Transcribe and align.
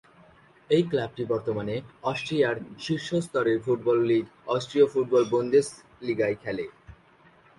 এই 0.69 0.83
ক্লাবটি 0.89 1.23
বর্তমানে 1.25 1.75
অস্ট্রিয়ার 2.03 2.55
শীর্ষ 2.79 3.07
স্তরের 3.25 3.57
ফুটবল 3.65 3.97
লীগ 4.05 4.25
অস্ট্রীয় 4.47 4.87
ফুটবল 4.93 5.23
বুন্দেসলিগায় 5.31 6.37
খেলে। 6.43 6.65